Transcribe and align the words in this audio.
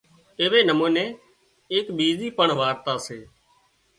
ايوي 0.39 0.59
نموني 0.69 1.05
اِيڪ 1.71 1.85
ٻيزي 1.97 2.29
پڻ 2.37 2.47
وارتا 2.59 2.93
سي 3.05 3.19